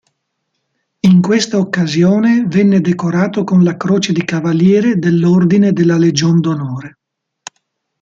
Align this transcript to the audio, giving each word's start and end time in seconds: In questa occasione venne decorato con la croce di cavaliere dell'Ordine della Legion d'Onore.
In 1.01 1.21
questa 1.21 1.59
occasione 1.59 2.45
venne 2.47 2.81
decorato 2.81 3.43
con 3.43 3.61
la 3.63 3.77
croce 3.77 4.11
di 4.13 4.25
cavaliere 4.25 4.95
dell'Ordine 4.97 5.73
della 5.73 5.97
Legion 5.99 6.39
d'Onore. 6.39 6.97